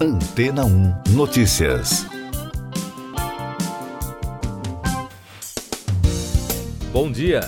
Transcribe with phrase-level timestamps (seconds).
[0.00, 2.06] Antena 1 Notícias.
[6.92, 7.40] Bom dia.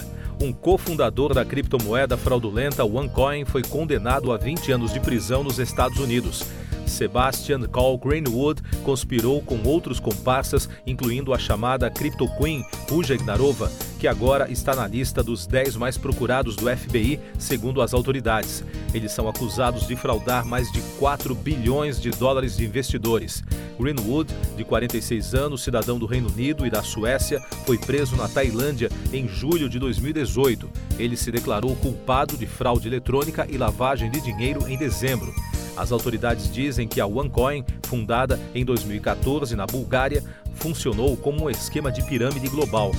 [0.43, 6.01] Um cofundador da criptomoeda fraudulenta OneCoin foi condenado a 20 anos de prisão nos Estados
[6.01, 6.45] Unidos.
[6.87, 13.71] Sebastian Call Greenwood conspirou com outros comparsas, incluindo a chamada Crypto Queen, Ruja Ignarova,
[14.01, 18.65] que agora está na lista dos 10 mais procurados do FBI, segundo as autoridades.
[18.95, 23.45] Eles são acusados de fraudar mais de 4 bilhões de dólares de investidores.
[23.79, 28.91] Greenwood, de 46 anos, cidadão do Reino Unido e da Suécia, foi preso na Tailândia
[29.13, 30.71] em julho de 2018.
[30.99, 35.35] Ele se declarou culpado de fraude eletrônica e lavagem de dinheiro em dezembro.
[35.77, 40.25] As autoridades dizem que a OneCoin, fundada em 2014 na Bulgária,
[40.55, 42.93] funcionou como um esquema de pirâmide global.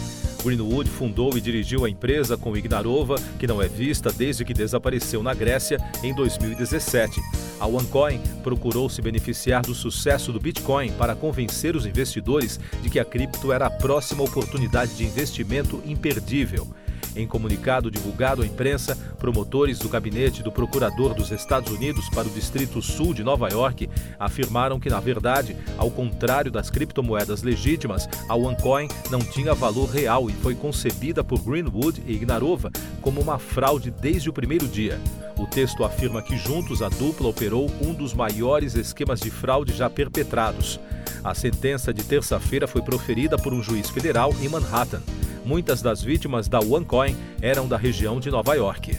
[0.43, 5.21] Greenwood fundou e dirigiu a empresa com Ignarova, que não é vista desde que desapareceu
[5.21, 7.21] na Grécia em 2017.
[7.59, 12.99] A OneCoin procurou se beneficiar do sucesso do Bitcoin para convencer os investidores de que
[12.99, 16.67] a cripto era a próxima oportunidade de investimento imperdível.
[17.15, 22.31] Em comunicado divulgado à imprensa, promotores do gabinete do procurador dos Estados Unidos para o
[22.31, 28.35] Distrito Sul de Nova York afirmaram que, na verdade, ao contrário das criptomoedas legítimas, a
[28.35, 33.91] OneCoin não tinha valor real e foi concebida por Greenwood e Ignarova como uma fraude
[33.91, 34.99] desde o primeiro dia.
[35.37, 39.89] O texto afirma que juntos a dupla operou um dos maiores esquemas de fraude já
[39.89, 40.79] perpetrados.
[41.23, 45.01] A sentença de terça-feira foi proferida por um juiz federal em Manhattan.
[45.43, 48.97] Muitas das vítimas da OneCoin eram da região de Nova York.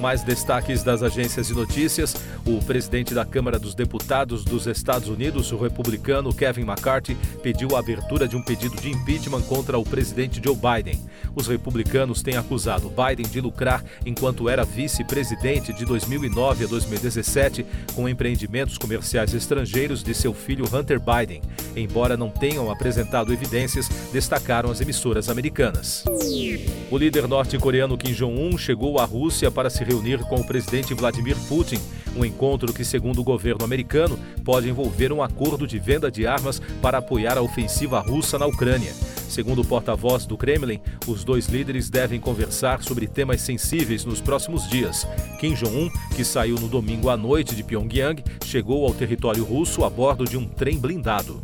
[0.00, 5.52] Mais destaques das agências de notícias: o presidente da Câmara dos Deputados dos Estados Unidos,
[5.52, 10.40] o republicano Kevin McCarthy, pediu a abertura de um pedido de impeachment contra o presidente
[10.42, 10.98] Joe Biden.
[11.34, 18.08] Os republicanos têm acusado Biden de lucrar enquanto era vice-presidente de 2009 a 2017 com
[18.08, 21.42] empreendimentos comerciais estrangeiros de seu filho Hunter Biden.
[21.76, 26.04] Embora não tenham apresentado evidências, destacaram as emissoras americanas.
[26.90, 31.36] O líder norte-coreano Kim Jong-un chegou à Rússia para se reunir com o presidente Vladimir
[31.48, 31.80] Putin,
[32.16, 36.60] um encontro que, segundo o governo americano, pode envolver um acordo de venda de armas
[36.80, 38.92] para apoiar a ofensiva russa na Ucrânia.
[39.30, 44.68] Segundo o porta-voz do Kremlin, os dois líderes devem conversar sobre temas sensíveis nos próximos
[44.68, 45.06] dias.
[45.38, 49.90] Kim Jong-un, que saiu no domingo à noite de Pyongyang, chegou ao território russo a
[49.90, 51.40] bordo de um trem blindado.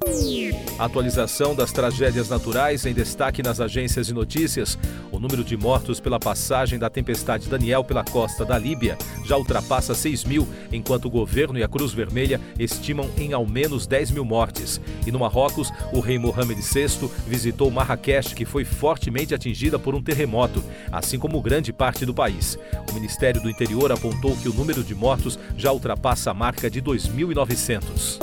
[0.81, 4.77] Atualização das tragédias naturais em destaque nas agências de notícias.
[5.17, 9.95] O número de mortos pela passagem da tempestade Daniel pela costa da Líbia já ultrapassa
[9.95, 14.27] 6 mil, enquanto o governo e a Cruz Vermelha estimam em ao menos 10 mil
[14.27, 14.79] mortes.
[15.07, 20.03] E no Marrocos, o rei Mohamed VI visitou Marrakech, que foi fortemente atingida por um
[20.03, 20.63] terremoto,
[20.93, 22.59] assim como grande parte do país.
[22.91, 26.83] O Ministério do Interior apontou que o número de mortos já ultrapassa a marca de
[26.83, 28.19] 2.900.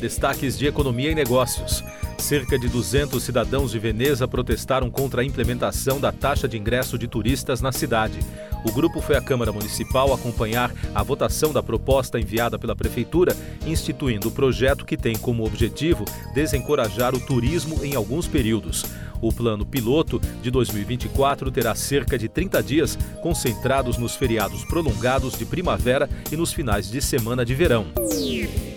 [0.00, 1.82] Destaques de economia e negócios.
[2.18, 7.06] Cerca de 200 cidadãos de Veneza protestaram contra a implementação da taxa de ingresso de
[7.06, 8.18] turistas na cidade.
[8.64, 13.36] O grupo foi à Câmara Municipal acompanhar a votação da proposta enviada pela Prefeitura,
[13.66, 16.04] instituindo o projeto que tem como objetivo
[16.34, 18.84] desencorajar o turismo em alguns períodos.
[19.20, 25.44] O plano piloto de 2024 terá cerca de 30 dias concentrados nos feriados prolongados de
[25.44, 27.86] primavera e nos finais de semana de verão.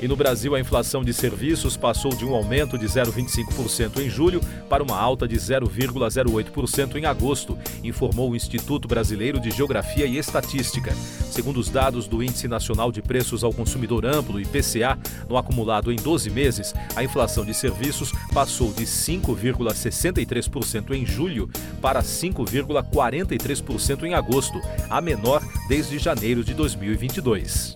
[0.02, 4.40] E no Brasil, a inflação de serviços passou de um aumento de 0,25% em julho
[4.70, 10.94] para uma alta de 0,08% em agosto, informou o Instituto Brasileiro de Geografia e Estatística.
[11.32, 15.96] Segundo os dados do Índice Nacional de Preços ao Consumidor Amplo, IPCA, no acumulado em
[15.96, 21.50] 12 meses, a inflação de serviços passou de 5,63% em julho
[21.82, 27.74] para 5,43% em agosto, a menor desde janeiro de 2022.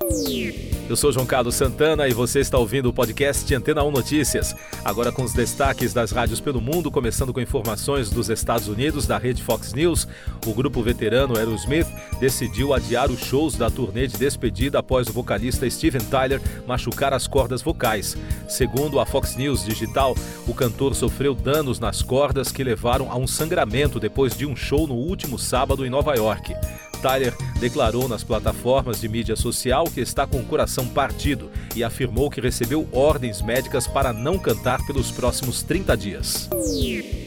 [0.91, 4.53] Eu sou João Carlos Santana e você está ouvindo o podcast Antena 1 Notícias.
[4.83, 9.17] Agora com os destaques das rádios pelo mundo, começando com informações dos Estados Unidos da
[9.17, 10.05] rede Fox News.
[10.45, 11.87] O grupo veterano Aerosmith
[12.19, 17.25] decidiu adiar os shows da turnê de despedida após o vocalista Steven Tyler machucar as
[17.25, 18.17] cordas vocais.
[18.49, 20.13] Segundo a Fox News Digital,
[20.45, 24.85] o cantor sofreu danos nas cordas que levaram a um sangramento depois de um show
[24.85, 26.53] no último sábado em Nova York.
[27.01, 32.29] Tyler declarou nas plataformas de mídia social que está com o coração partido e afirmou
[32.29, 36.49] que recebeu ordens médicas para não cantar pelos próximos 30 dias.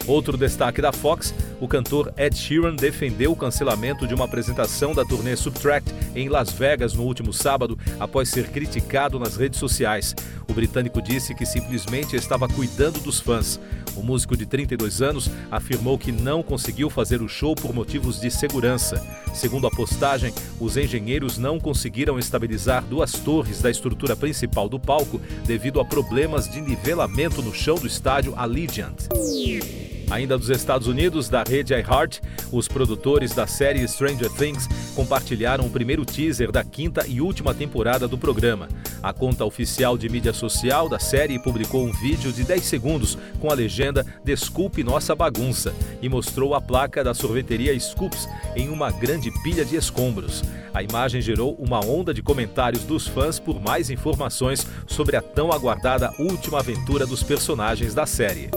[0.06, 5.04] Outro destaque da Fox, o cantor Ed Sheeran defendeu o cancelamento de uma apresentação da
[5.04, 10.14] turnê Subtract em Las Vegas no último sábado após ser criticado nas redes sociais.
[10.48, 13.58] O britânico disse que simplesmente estava cuidando dos fãs.
[13.96, 18.30] O músico de 32 anos afirmou que não conseguiu fazer o show por motivos de
[18.30, 19.04] segurança.
[19.32, 25.20] Segundo a postagem, os engenheiros não conseguiram estabilizar duas torres da estrutura principal do palco
[25.44, 29.08] devido a problemas de nivelamento no chão do estádio Allegiant.
[30.10, 32.20] Ainda dos Estados Unidos, da rede iHeart,
[32.52, 38.08] os produtores da série Stranger Things compartilharam o primeiro teaser da quinta e última temporada
[38.08, 38.68] do programa.
[39.02, 43.50] A conta oficial de mídia social da série publicou um vídeo de 10 segundos com
[43.50, 49.30] a legenda Desculpe nossa bagunça e mostrou a placa da sorveteria Scoops em uma grande
[49.42, 50.42] pilha de escombros.
[50.72, 55.52] A imagem gerou uma onda de comentários dos fãs por mais informações sobre a tão
[55.52, 58.50] aguardada última aventura dos personagens da série.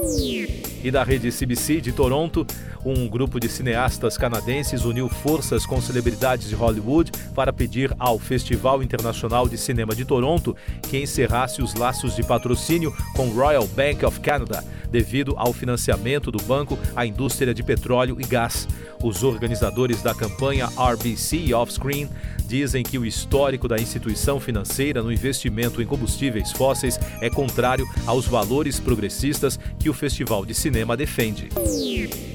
[0.83, 2.45] E da rede CBC de Toronto,
[2.83, 8.83] um grupo de cineastas canadenses uniu forças com celebridades de Hollywood para pedir ao Festival
[8.83, 10.55] Internacional de Cinema de Toronto
[10.89, 16.43] que encerrasse os laços de patrocínio com Royal Bank of Canada, devido ao financiamento do
[16.43, 18.67] banco à indústria de petróleo e gás.
[19.03, 22.09] Os organizadores da campanha RBC Offscreen
[22.45, 28.25] dizem que o histórico da instituição financeira no investimento em combustíveis fósseis é contrário aos
[28.25, 31.49] valores progressistas que o Festival de Cinema defende.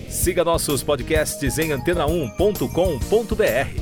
[0.08, 3.81] Siga nossos podcasts em antena1.com.br.